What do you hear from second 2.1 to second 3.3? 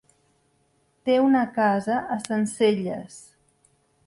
a Sencelles.